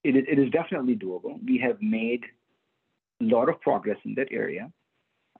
it, 0.03 0.15
it 0.15 0.39
is 0.39 0.49
definitely 0.51 0.95
doable. 0.95 1.43
We 1.45 1.57
have 1.59 1.81
made 1.81 2.23
a 3.21 3.25
lot 3.25 3.49
of 3.49 3.61
progress 3.61 3.97
in 4.05 4.15
that 4.15 4.27
area. 4.31 4.71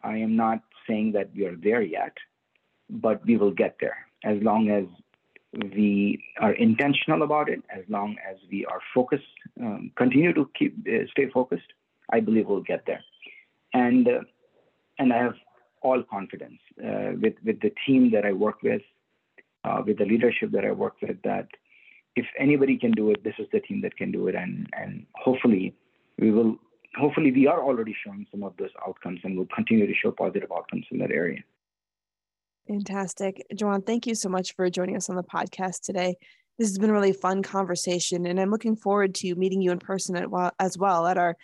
I 0.03 0.17
am 0.17 0.36
not 0.36 0.62
saying 0.88 1.13
that 1.13 1.29
we 1.36 1.45
are 1.45 1.55
there 1.55 1.81
yet, 1.81 2.13
but 2.89 3.25
we 3.25 3.38
will 3.38 3.51
get 3.51 3.77
there 3.79 3.97
as 4.23 4.38
long 4.43 4.69
as 4.69 4.86
we 5.73 6.21
are 6.39 6.53
intentional 6.53 7.23
about 7.23 7.49
it, 7.49 7.62
as 7.73 7.84
long 7.88 8.17
as 8.29 8.38
we 8.51 8.65
are 8.65 8.79
focused, 8.93 9.23
um, 9.62 9.91
continue 9.95 10.34
to 10.34 10.49
keep 10.58 10.75
uh, 10.88 11.05
stay 11.12 11.29
focused, 11.29 11.71
I 12.12 12.19
believe 12.19 12.47
we'll 12.47 12.62
get 12.62 12.86
there. 12.86 13.03
And 13.73 14.08
uh, 14.08 14.21
and 14.99 15.13
I 15.13 15.17
have 15.17 15.36
all 15.81 16.03
confidence 16.03 16.60
uh, 16.84 17.12
with 17.21 17.36
with 17.43 17.60
the 17.62 17.73
team 17.86 18.12
that 18.12 18.25
I 18.25 18.34
work 18.34 18.62
with, 18.63 18.81
uh, 19.63 19.81
with 19.86 19.97
the 19.97 20.05
leadership 20.05 20.51
that 20.51 20.65
I 20.65 20.71
work 20.71 20.95
with, 21.01 21.21
that 21.23 21.47
if 22.15 22.25
anybody 22.39 22.78
can 22.78 22.91
do 22.91 23.12
it, 23.12 23.23
this 23.23 23.36
is 23.39 23.47
the 23.51 23.60
team 23.60 23.82
that 23.82 23.95
can 23.97 24.12
do 24.12 24.28
it, 24.28 24.36
and 24.36 24.67
and 24.73 25.06
hopefully 25.15 25.75
we 26.19 26.32
will. 26.32 26.58
Hopefully, 26.97 27.32
we 27.32 27.45
are 27.45 27.62
already 27.62 27.93
showing 28.06 28.25
some 28.32 28.43
of 28.43 28.56
those 28.58 28.69
outcomes, 28.88 29.19
and 29.23 29.36
we'll 29.36 29.47
continue 29.54 29.86
to 29.86 29.93
show 29.93 30.12
positive 30.12 30.49
outcomes 30.51 30.86
in 30.91 30.99
that 30.99 31.12
area. 31.12 31.41
Fantastic. 32.67 33.45
Jawad, 33.54 33.86
thank 33.86 34.08
you 34.08 34.15
so 34.15 34.30
much 34.30 34.56
for 34.56 34.69
joining 34.69 34.95
us 34.95 35.10
on 35.10 35.17
the 35.17 35.23
podcast 35.23 35.82
today. 35.82 36.15
This 36.58 36.70
has 36.70 36.78
been 36.78 36.89
a 36.89 36.94
really 36.94 37.12
fun 37.12 37.44
conversation, 37.44 38.26
and 38.26 38.39
I'm 38.39 38.50
looking 38.50 38.78
forward 38.78 39.13
to 39.15 39.36
meeting 39.36 39.62
you 39.62 39.72
in 39.72 39.80
person 39.80 40.15
at, 40.15 40.54
as 40.58 40.78
well 40.78 41.06
at 41.06 41.18
our 41.18 41.36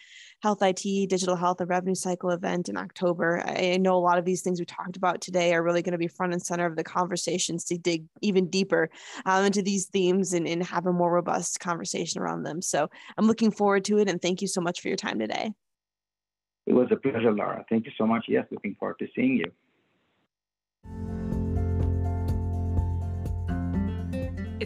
Health 0.42 0.62
IT, 0.62 0.84
Digital 1.10 1.36
Health, 1.36 1.60
and 1.60 1.70
Revenue 1.70 1.96
Cycle 1.96 2.30
event 2.30 2.70
in 2.70 2.78
October. 2.78 3.44
I 3.46 3.76
know 3.76 3.98
a 3.98 4.00
lot 4.00 4.18
of 4.18 4.24
these 4.24 4.42
things 4.42 4.58
we 4.58 4.66
talked 4.66 4.96
about 4.96 5.20
today 5.20 5.54
are 5.54 5.64
really 5.64 5.82
going 5.82 5.92
to 5.92 5.98
be 5.98 6.08
front 6.08 6.32
and 6.32 6.42
center 6.42 6.66
of 6.66 6.78
the 6.78 6.84
conversations 6.86 7.66
to 7.66 7.78
dig 7.78 8.06
even 8.22 8.50
deeper 8.50 8.90
um, 9.26 9.44
into 9.44 9.62
these 9.62 9.88
themes 9.88 10.32
and, 10.32 10.48
and 10.48 10.64
have 10.64 10.86
a 10.86 10.94
more 10.94 11.12
robust 11.12 11.60
conversation 11.60 12.22
around 12.22 12.44
them. 12.44 12.62
So 12.62 12.90
I'm 13.18 13.28
looking 13.28 13.52
forward 13.52 13.84
to 13.86 13.98
it, 13.98 14.08
and 14.08 14.22
thank 14.22 14.42
you 14.42 14.48
so 14.48 14.62
much 14.62 14.80
for 14.80 14.88
your 14.88 14.98
time 14.98 15.20
today. 15.20 15.52
It 16.68 16.74
was 16.74 16.88
a 16.90 16.96
pleasure, 16.96 17.34
Laura. 17.34 17.66
Thank 17.70 17.86
you 17.86 17.92
so 17.98 18.08
much. 18.08 18.26
Yes, 18.30 18.46
looking 18.50 18.76
forward 18.80 19.00
to 19.00 19.08
seeing 19.14 19.36
you. 19.36 19.52